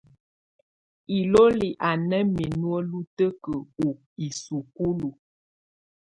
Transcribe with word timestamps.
Ilolí 1.17 1.69
a 1.89 1.91
ná 2.09 2.17
minu 2.35 2.71
lutǝ́kǝ 2.89 3.53
u 3.87 3.89
isukúlu. 4.25 5.09